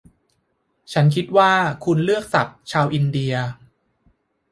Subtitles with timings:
[0.93, 1.51] ฉันคิดว่า
[1.85, 3.33] คุณเลือกศัพท์ชาวอินเดีย